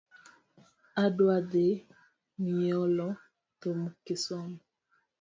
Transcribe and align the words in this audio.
Adwa 1.03 1.35
dhii 1.49 1.75
mielo 2.45 3.07
thum 3.61 3.79
kisumu. 4.05 4.57